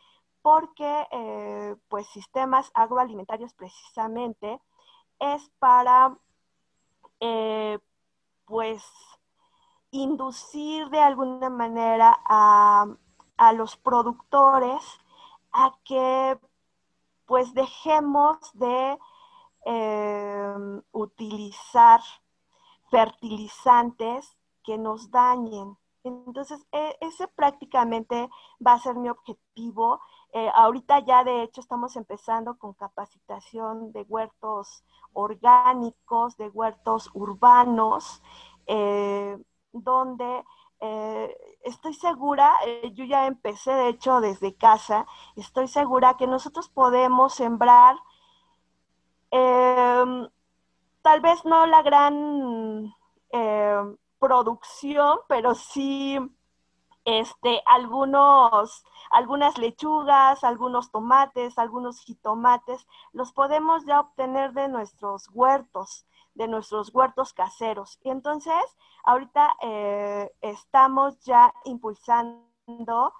[0.42, 4.60] porque eh, pues sistemas agroalimentarios precisamente
[5.20, 6.18] es para,
[8.46, 8.82] pues,
[9.94, 12.86] inducir de alguna manera a,
[13.54, 14.82] los productores
[15.52, 16.38] a que
[17.26, 18.98] pues dejemos de
[19.64, 22.00] em, utilizar
[22.90, 25.76] fertilizantes que nos dañen.
[26.02, 28.28] Entonces, e, ese prácticamente
[28.64, 30.00] va a ser mi objetivo.
[30.32, 38.22] Eh, ahorita ya de hecho estamos empezando con capacitación de huertos orgánicos, de huertos urbanos.
[38.66, 39.38] Eh,
[39.74, 40.44] donde
[40.80, 45.06] eh, estoy segura, eh, yo ya empecé de hecho desde casa,
[45.36, 47.96] estoy segura que nosotros podemos sembrar
[49.30, 50.28] em,
[51.02, 52.94] tal vez no la gran
[53.30, 56.18] em, producción, pero sí
[57.04, 66.06] este, algunos, algunas lechugas, algunos tomates, algunos jitomates, los podemos ya obtener de nuestros huertos
[66.34, 67.98] de nuestros huertos caseros.
[68.02, 68.64] Y entonces,
[69.04, 73.14] ahorita eh, estamos ya impulsando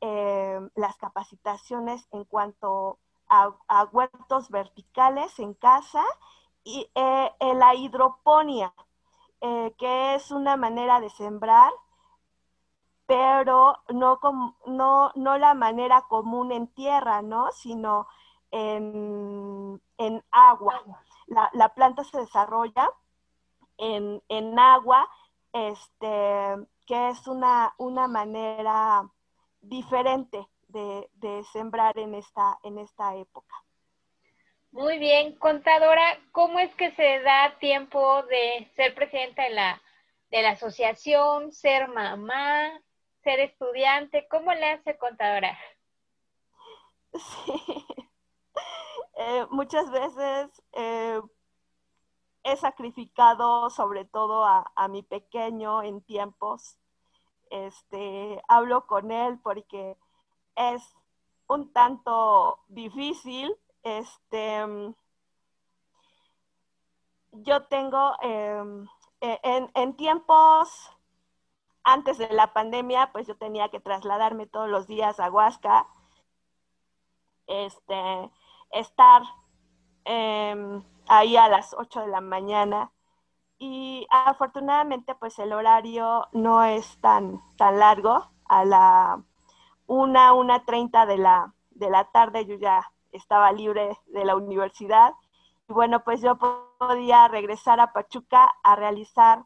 [0.00, 3.52] eh, las capacitaciones en cuanto a,
[3.92, 6.04] huertos verticales en casa
[6.64, 8.72] y eh, la hidroponía,
[9.40, 11.72] que es una manera de sembrar
[13.06, 14.20] pero no,
[14.66, 17.50] no, no la manera común en tierra, ¿no?
[17.50, 18.06] Sino
[18.52, 20.80] en, en agua
[21.30, 22.90] la, planta se desarrolla
[23.78, 25.08] en, agua,
[25.52, 29.08] este, que es una, una manera
[29.60, 33.54] diferente de, sembrar en esta, en esta época.
[34.72, 39.82] Muy bien, contadora, ¿cómo es que se da tiempo de ser presidenta de la,
[40.30, 42.80] de la asociación, ser mamá,
[43.24, 44.28] ser estudiante?
[44.28, 45.58] ¿Cómo le hace contadora?
[47.12, 47.52] Sí,
[49.22, 51.20] eh, muchas veces eh,
[52.42, 56.78] he sacrificado sobre todo a, mi pequeño en tiempos.
[57.50, 59.98] Este, hablo con él porque
[60.56, 60.82] es
[61.48, 63.54] un tanto difícil.
[63.82, 64.94] Este,
[67.32, 68.88] yo tengo em,
[69.20, 70.96] e, en, en, tiempos
[71.84, 75.86] antes de la pandemia, pues yo tenía que trasladarme todos los días a Huasca.
[77.46, 78.30] Este,
[78.70, 79.22] estar
[80.04, 82.92] em, ahí a las 8 de la mañana.
[83.58, 88.30] Y afortunadamente, pues el horario no es tan, tan largo.
[88.46, 89.22] A la
[89.86, 95.14] 1, 1.30 de la, de la tarde yo ya estaba libre de la universidad.
[95.68, 96.38] Y bueno, pues yo
[96.78, 99.44] podía regresar a Pachuca a realizar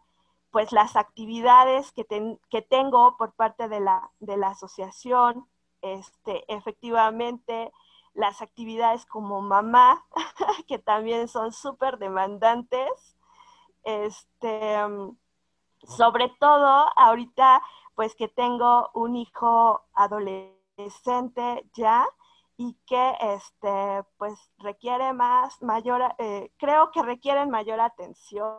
[0.50, 2.06] pues las actividades que,
[2.48, 5.48] que tengo por parte de la, de la asociación.
[5.82, 7.72] Este, efectivamente,
[8.14, 10.04] las actividades como mamá,
[10.68, 13.16] que también son súper demandantes.
[13.82, 14.78] Este,
[15.86, 17.62] sobre todo ahorita,
[17.94, 22.06] pues que tengo un hijo adolescente ya
[22.56, 28.58] y que este, pues requiere más, mayor, eh, creo que requieren mayor atención.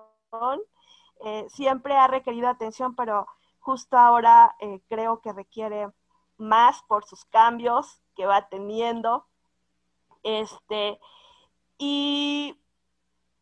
[1.23, 3.25] Eh, siempre ha requerido atención, pero
[3.59, 5.89] justo ahora eh, creo que requiere
[6.37, 9.25] más por sus cambios que va teniendo.
[10.25, 10.99] Este,
[11.77, 12.59] y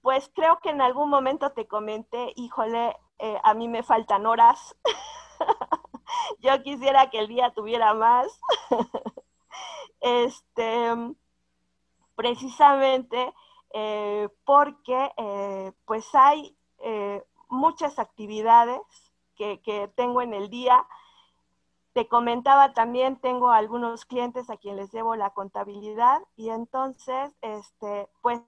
[0.02, 4.76] pues creo que en algún momento te comenté, híjole, eh, a mí me faltan horas.
[6.40, 8.38] Yo quisiera que el día tuviera más.
[10.02, 10.92] este,
[12.16, 13.34] precisamente
[13.74, 16.58] eh, porque eh, pues hay
[17.48, 18.82] muchas actividades
[19.36, 20.86] que, que tengo en el día
[21.94, 28.10] te comentaba también, tengo algunos clientes a quien les llevo la contabilidad y entonces, este,
[28.22, 28.42] pues,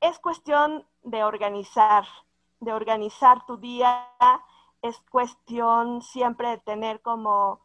[0.00, 2.04] es cuestión de organizar,
[2.60, 4.08] de organizar tu día,
[4.82, 7.60] es cuestión siempre de tener como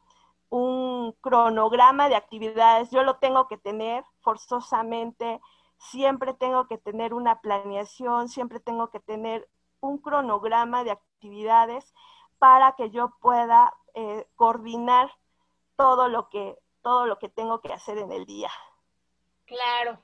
[0.49, 2.91] un cronograma de actividades.
[2.91, 5.41] Yo lo tengo que tener forzosamente,
[5.77, 9.49] siempre tengo que tener una planeación, siempre tengo que tener
[9.79, 11.93] un cronograma de actividades
[12.37, 15.11] para que yo pueda eh, coordinar
[15.75, 18.49] todo lo que todo lo que tengo que hacer en el día.
[19.45, 20.01] Claro.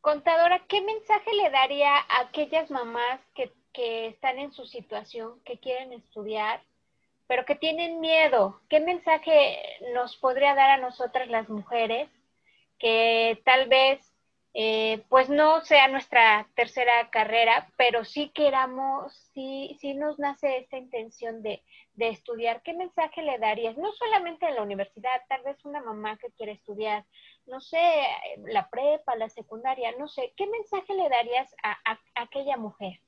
[0.00, 5.58] Contadora, ¿qué mensaje le daría a aquellas mamás que, que están en su situación, que
[5.58, 6.62] quieren estudiar,
[7.26, 8.60] pero que tienen miedo?
[8.68, 9.58] ¿Qué mensaje
[9.94, 12.08] nos podría dar a nosotras las mujeres
[12.78, 14.05] que tal vez
[14.58, 20.78] eh, pues no sea nuestra tercera carrera, pero sí queramos, sí, sí nos nace esta
[20.78, 23.76] intención de, de, estudiar, ¿qué mensaje le darías?
[23.76, 27.04] No solamente en la universidad, tal vez una mamá que quiere estudiar,
[27.44, 28.06] no sé,
[28.46, 32.98] la prepa, la secundaria, no sé, ¿qué mensaje le darías a, a aquella mujer?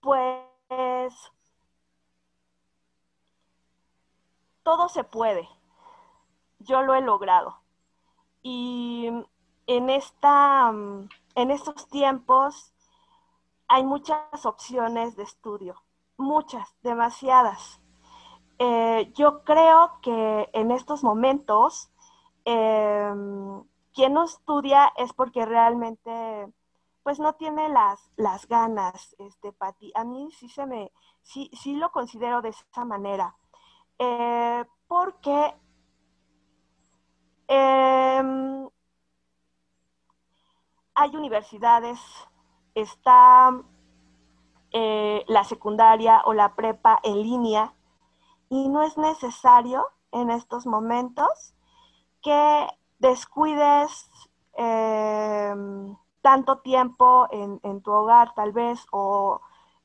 [0.00, 1.32] Pues
[4.62, 5.48] todo se puede.
[6.58, 7.62] Yo lo he logrado
[8.42, 9.08] y
[9.66, 10.72] en, esta,
[11.34, 12.74] en estos tiempos
[13.68, 15.82] hay muchas opciones de estudio,
[16.16, 17.80] muchas, demasiadas.
[18.58, 21.90] Eh, yo creo que en estos momentos
[22.44, 23.62] em,
[23.92, 26.52] quien no estudia es porque realmente
[27.02, 29.92] pues no tiene las, las ganas, este, Pati.
[29.94, 33.34] A mí sí se me, sí, sí lo considero de esa manera.
[33.98, 35.54] Eh, porque
[37.48, 38.68] Em,
[40.94, 41.98] hay universidades,
[42.74, 43.50] está
[44.72, 47.74] eh, la secundaria o la prepa en línea
[48.50, 51.54] y no es necesario en estos momentos
[52.22, 52.66] que
[52.98, 54.10] descuides
[54.54, 59.40] em, tanto tiempo en, en, tu hogar tal vez o,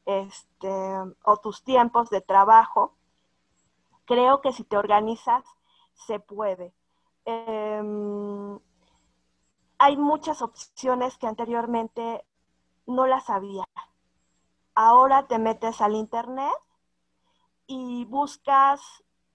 [0.05, 0.69] este,
[1.23, 2.93] o tus tiempos de trabajo.
[4.05, 5.45] Creo que si te organizas,
[5.93, 6.73] se puede.
[7.25, 8.59] Em,
[9.77, 12.25] hay muchas opciones que anteriormente
[12.85, 13.65] no las había.
[14.75, 16.53] Ahora te metes al internet
[17.67, 18.81] y buscas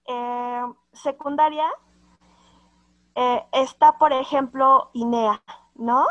[0.06, 0.62] eh,
[0.92, 1.68] secundaria.
[3.14, 5.42] Eh, está, por ejemplo, INEA,
[5.74, 6.06] ¿no?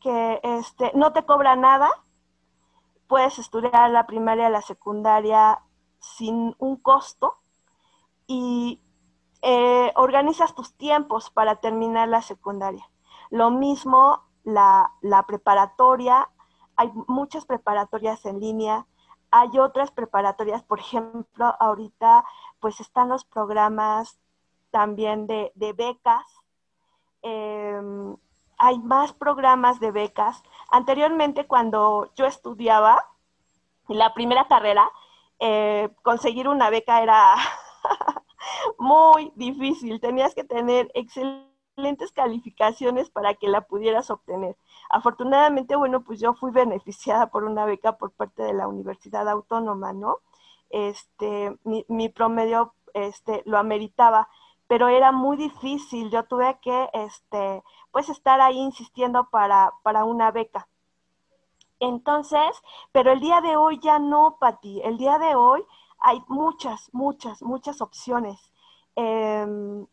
[0.00, 1.90] Que este, no te cobra nada.
[3.06, 5.62] Puedes estudiar la primaria la secundaria
[6.00, 7.38] sin un costo.
[8.26, 8.80] Y
[9.46, 12.88] eh, organizas tus tiempos para terminar la secundaria.
[13.28, 14.90] Lo mismo la,
[15.26, 16.30] preparatoria,
[16.76, 18.86] hay muchas preparatorias en línea,
[19.30, 22.24] hay otras preparatorias, por ejemplo, ahorita
[22.58, 24.18] pues están los programas
[24.70, 26.24] también de, becas,
[27.20, 28.16] em,
[28.56, 30.42] hay más programas de becas.
[30.70, 33.10] Anteriormente cuando yo estudiaba,
[33.88, 34.90] la primera carrera,
[35.38, 37.34] eh, conseguir una beca era
[38.78, 40.00] muy difícil.
[40.00, 44.56] Tenías que tener excelentes calificaciones para que la pudieras obtener.
[44.90, 49.92] Afortunadamente, bueno, pues yo fui beneficiada por una beca por parte de la Universidad Autónoma,
[49.92, 50.18] ¿no?
[50.70, 54.28] Este, mi, promedio este, lo ameritaba,
[54.66, 56.10] pero era muy difícil.
[56.10, 60.68] Yo tuve que, este, pues, estar ahí insistiendo para, para una beca.
[61.80, 64.80] Entonces, pero el día de hoy ya no, Pati.
[64.82, 65.64] El día de hoy
[66.04, 68.38] hay muchas, muchas, muchas opciones.
[68.94, 69.86] Em,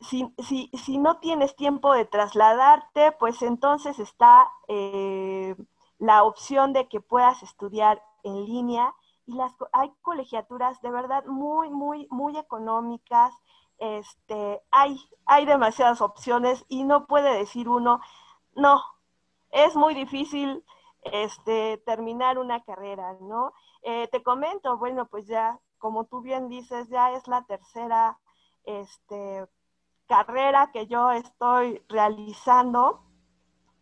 [0.00, 5.54] si, no tienes tiempo de trasladarte, pues entonces está eh,
[5.98, 8.92] la opción de que puedas estudiar en línea
[9.26, 13.32] y las hay colegiaturas de verdad muy, muy, muy económicas.
[13.78, 18.00] Este, hay, hay demasiadas opciones y no puede decir uno,
[18.56, 18.82] no,
[19.52, 20.64] es muy difícil
[21.02, 23.52] este, terminar una carrera, ¿no?
[23.82, 28.18] Eh, te comento, bueno, pues ya, como tú bien dices, ya es la tercera
[28.64, 29.48] este,
[30.06, 33.02] carrera que yo estoy realizando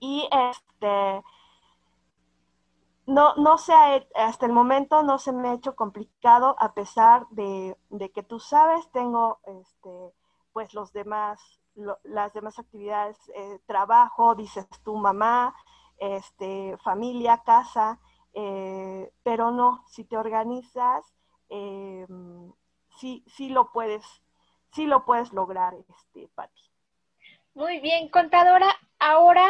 [0.01, 1.23] y este,
[3.07, 3.73] no, no se
[4.15, 7.77] hasta el momento no se me ha hecho complicado a pesar de,
[8.15, 10.13] que tú sabes, tengo este,
[10.53, 11.41] pues los demás,
[12.03, 15.55] las demás actividades, eh, trabajo, dices tu mamá,
[15.99, 18.01] este, familia, casa,
[18.35, 21.05] eh, pero no, si te organizas,
[21.49, 22.07] eh,
[22.99, 24.05] sí, sí lo puedes,
[24.73, 26.63] sí lo puedes lograr, este, Pati.
[27.55, 28.69] Muy bien, contadora.
[28.99, 29.49] Ahora,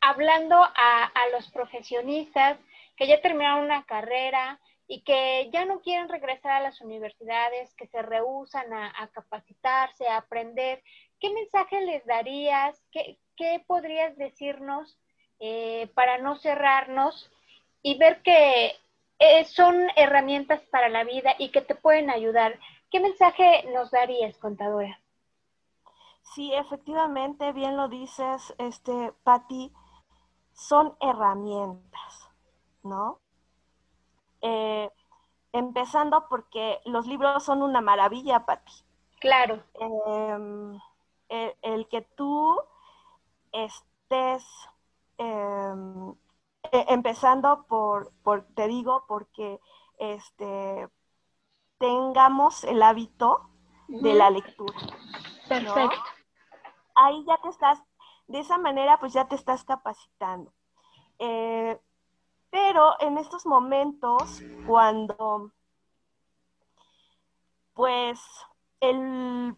[0.00, 2.58] hablando a, los profesionistas
[2.96, 7.86] que ya terminaron una carrera y que ya no quieren regresar a las universidades, que
[7.86, 10.82] se rehusan a, capacitarse, a aprender,
[11.20, 12.82] ¿qué mensaje les darías?
[12.90, 14.98] ¿Qué, qué podrías decirnos
[15.40, 17.30] eh, para no cerrarnos
[17.82, 18.74] y ver que
[19.18, 22.58] eh, son herramientas para la vida y que te pueden ayudar.
[22.90, 25.00] ¿Qué mensaje nos darías, contadora?
[26.34, 29.72] Sí, efectivamente, bien lo dices, este, Patti,
[30.52, 32.28] son herramientas,
[32.82, 33.18] ¿no?
[34.40, 34.90] Eh,
[35.52, 38.72] empezando porque los libros son una maravilla, Patti.
[39.20, 39.62] Claro.
[39.74, 40.78] Em,
[41.62, 42.60] el, que tú
[43.52, 44.44] estés
[45.18, 45.74] eh,
[46.88, 49.60] empezando por, por, te digo, porque
[49.98, 50.88] este,
[51.78, 53.48] tengamos el hábito
[53.88, 54.78] de la lectura.
[55.48, 55.98] Perfecto.
[56.94, 57.82] ahí ya te estás,
[58.26, 60.52] de esa manera pues ya te estás capacitando.
[61.18, 61.80] Eh,
[62.50, 65.52] pero en estos momentos, cuando
[67.74, 68.20] pues
[68.80, 69.56] el,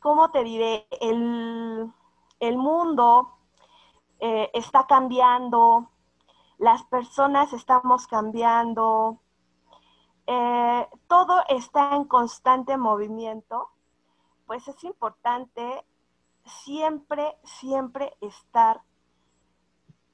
[0.00, 0.86] ¿cómo te diré?
[1.00, 1.90] El,
[2.56, 3.38] mundo
[4.20, 5.90] eh, está cambiando,
[6.58, 9.20] las personas estamos cambiando,
[10.26, 13.70] eh, todo está en constante movimiento,
[14.46, 15.84] pues es importante
[16.44, 18.82] siempre, siempre estar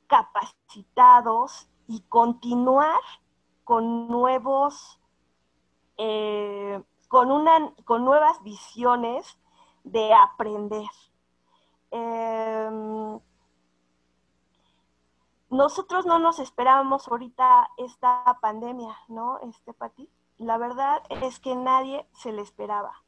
[0.06, 3.00] capacitados y continuar
[3.64, 5.00] con nuevos,
[5.96, 9.38] eh, con, una, con nuevas visiones
[9.82, 10.88] de aprender.
[11.96, 13.20] Em,
[15.48, 20.10] nosotros no nos esperábamos ahorita esta pandemia, ¿no, este Pati?
[20.36, 23.04] La verdad es que nadie se le esperaba.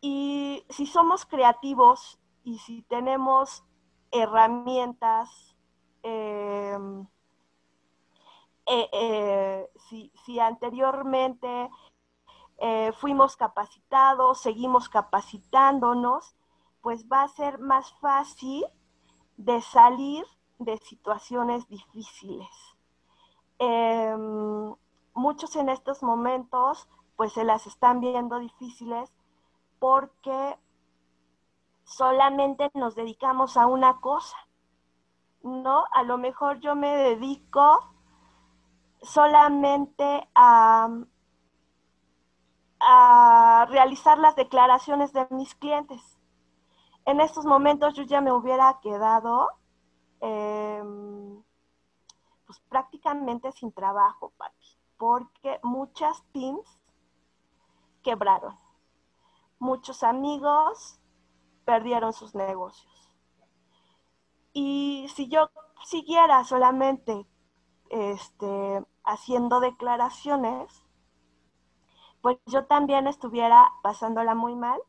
[0.00, 3.64] Y si somos creativos y si tenemos
[4.10, 5.56] herramientas,
[6.02, 7.06] em,
[8.66, 9.70] eh, eh,
[10.24, 11.70] si, anteriormente
[12.58, 16.34] eh, fuimos capacitados, seguimos capacitándonos,
[16.82, 18.64] pues va a ser más fácil
[19.36, 20.24] de salir
[20.58, 22.48] de situaciones difíciles.
[23.58, 24.74] Em,
[25.14, 29.12] muchos en estos momentos pues se las están viendo difíciles
[29.78, 30.58] porque
[31.84, 34.36] solamente nos dedicamos a una cosa,
[35.42, 35.84] ¿no?
[35.92, 37.92] A lo mejor yo me dedico
[39.02, 40.88] solamente a,
[42.80, 46.11] a realizar las declaraciones de mis clientes.
[47.04, 49.48] En estos momentos yo ya me hubiera quedado
[50.22, 51.42] Em,
[52.46, 54.32] pues prácticamente sin trabajo,
[54.96, 56.78] porque muchas teams
[58.04, 58.56] quebraron.
[59.58, 61.00] Muchos amigos
[61.64, 63.16] perdieron sus negocios.
[64.52, 65.50] Y si yo
[65.84, 67.26] siguiera solamente
[67.90, 70.84] este, haciendo declaraciones,
[72.20, 74.80] pues yo también estuviera pasándola muy mal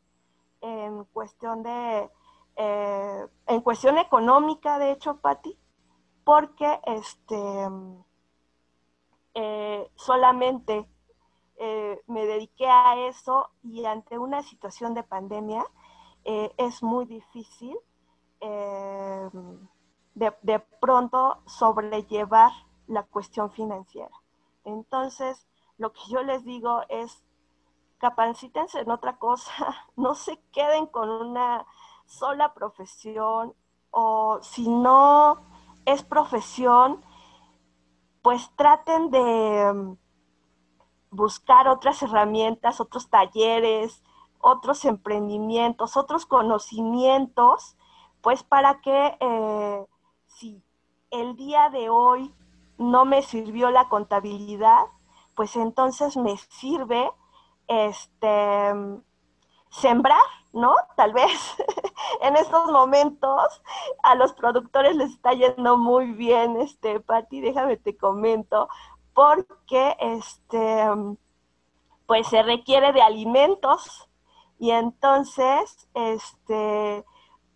[0.64, 2.10] en cuestión de
[2.56, 5.58] eh, en cuestión económica, de hecho, Patti,
[6.24, 7.68] porque este,
[9.34, 10.88] eh, solamente
[11.56, 15.64] eh, me dediqué a eso y ante una situación de pandemia
[16.26, 17.76] es muy difícil
[18.40, 19.30] de,
[20.40, 22.50] de, pronto sobrellevar
[22.86, 24.22] la cuestión financiera.
[24.64, 25.46] Entonces,
[25.76, 27.22] lo que yo les digo es,
[27.98, 29.52] capacítense en otra cosa,
[29.96, 31.66] no se queden con una
[32.06, 33.54] sola profesión
[33.90, 35.38] o si no
[35.84, 37.04] es profesión,
[38.22, 39.96] pues traten de mm,
[41.10, 44.02] buscar otras herramientas, otros talleres,
[44.40, 47.76] otros emprendimientos, otros conocimientos,
[48.20, 49.86] pues para que eh,
[50.26, 50.62] si
[51.10, 52.34] el día de hoy
[52.78, 54.86] no me sirvió la contabilidad,
[55.34, 57.10] pues entonces me sirve
[57.68, 58.72] este
[59.70, 60.74] sembrar, ¿no?
[60.96, 61.56] Tal vez
[62.22, 63.62] en estos momentos
[64.02, 68.68] a los productores les está yendo muy bien, este, Pati, déjame te comento,
[69.14, 70.84] porque este,
[72.06, 74.08] pues se requiere de alimentos
[74.58, 77.04] y entonces, este,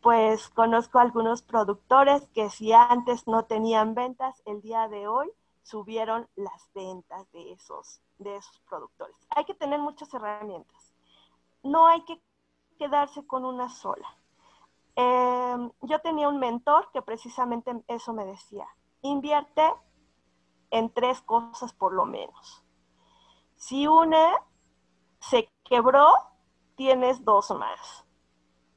[0.03, 5.31] pues conozco algunos productores que si antes no tenían ventas, el día de hoy
[5.63, 9.17] subieron las ventas de esos, de esos productores.
[9.31, 10.95] Hay que tener muchas herramientas.
[11.63, 12.21] No hay que
[12.79, 14.09] quedarse con una sola.
[14.95, 18.67] Em, yo tenía un mentor que precisamente eso me decía,
[19.03, 19.63] invierte
[20.71, 22.65] en tres cosas por lo menos.
[23.57, 24.35] Si una
[25.21, 26.13] se quebró,
[26.77, 28.05] tienes dos más.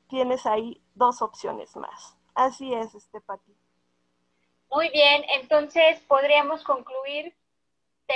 [0.08, 2.18] Tienes ahí dos opciones más.
[2.34, 3.56] Así es, este Pati.
[4.72, 7.36] Muy bien, entonces podríamos concluir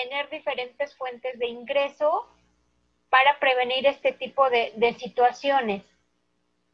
[0.03, 2.27] tener diferentes fuentes de ingreso
[3.09, 5.83] para prevenir este tipo de situaciones.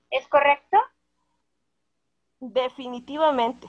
[0.10, 0.78] ¿Es correcto?
[2.40, 3.68] Definitivamente,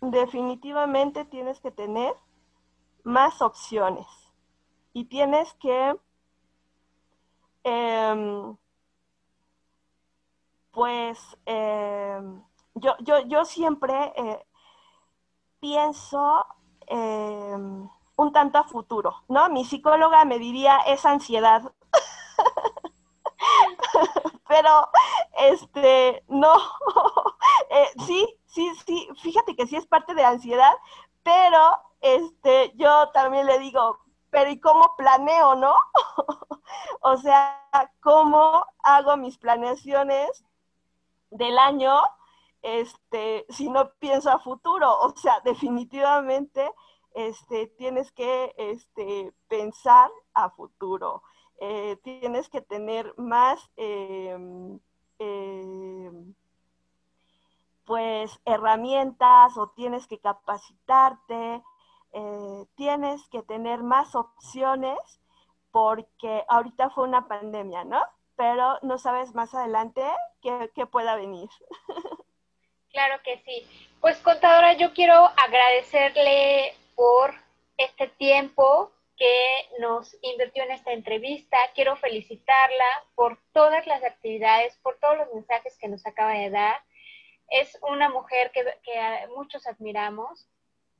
[0.00, 2.14] definitivamente tienes que tener
[3.02, 4.06] más opciones
[4.92, 5.96] y tienes que,
[7.64, 8.56] em,
[10.72, 12.42] pues, em,
[12.74, 14.46] yo, yo, yo, siempre eh,
[15.60, 16.46] pienso
[16.86, 19.48] em, un tanto a futuro, ¿no?
[19.48, 21.72] Mi psicóloga me diría es ansiedad.
[24.48, 24.88] Pero,
[25.38, 26.54] este, no,
[27.70, 30.72] eh, sí, sí, sí, fíjate que sí es parte de ansiedad,
[31.22, 31.58] pero,
[32.00, 33.98] este, yo también le digo,
[34.30, 35.74] pero ¿y cómo planeo, no?
[37.00, 37.60] O sea,
[38.00, 40.44] ¿cómo hago mis planeaciones
[41.30, 42.00] del año
[42.62, 44.90] este, si no pienso a futuro?
[45.00, 46.70] O sea, definitivamente
[47.14, 51.22] este, tienes que este, pensar a futuro.
[51.60, 54.78] Eh, tienes que tener más em,
[55.18, 56.34] em,
[57.86, 61.62] pues herramientas o tienes que capacitarte,
[62.12, 64.98] eh, tienes que tener más opciones
[65.70, 68.02] porque ahorita fue una pandemia, ¿no?
[68.36, 70.02] Pero no sabes más adelante
[70.40, 71.48] qué, pueda venir.
[72.90, 73.66] Claro que sí.
[74.00, 77.34] Pues contadora, yo quiero agradecerle por
[77.76, 81.56] este tiempo que nos invirtió en esta entrevista.
[81.74, 82.84] Quiero felicitarla
[83.14, 86.82] por todas las actividades, por todos los mensajes que nos acaba de dar.
[87.48, 88.64] Es una mujer que,
[89.36, 90.48] muchos admiramos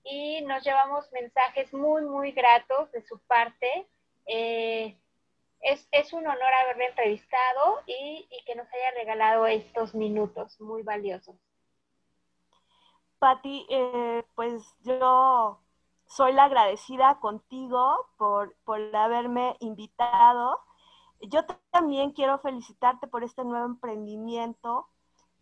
[0.04, 3.86] y nos llevamos mensajes muy, muy gratos de su parte.
[4.26, 4.96] Eh,
[5.60, 11.36] es, un honor haberle entrevistado y, que nos haya regalado estos minutos muy valiosos.
[13.18, 15.63] Patti, eh, pues yo
[16.14, 20.60] soy la agradecida contigo por, por haberme invitado.
[21.20, 24.88] Yo también quiero felicitarte por este nuevo emprendimiento.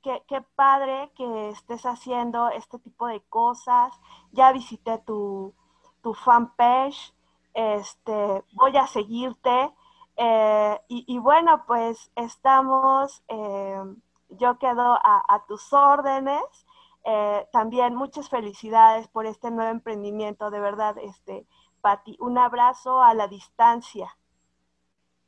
[0.03, 0.23] Qué,
[0.57, 3.93] padre que estés haciendo este tipo de cosas.
[4.33, 5.55] Ya visité tu,
[6.03, 7.15] tu fanpage.
[7.53, 9.75] Este, voy a seguirte.
[10.17, 13.83] Eh, y, bueno, pues estamos, eh,
[14.31, 16.62] yo quedo a tus órdenes
[17.05, 21.47] eh, también muchas felicidades por este nuevo emprendimiento, de verdad, este,
[21.81, 24.17] Patti, un abrazo a la distancia.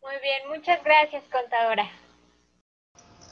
[0.03, 1.91] Muy bien, muchas gracias, contadora.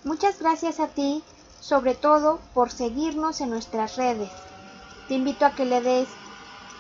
[0.05, 1.23] Muchas gracias a ti,
[1.61, 4.31] sobre todo por seguirnos en nuestras redes.
[5.07, 6.09] Te invito a que le des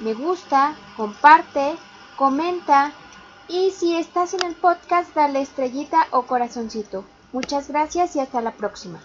[0.00, 1.76] me gusta, comparte,
[2.16, 2.92] comenta
[3.46, 7.04] y si estás en el podcast dale estrellita o corazoncito.
[7.32, 9.00] Muchas gracias y hasta la próxima.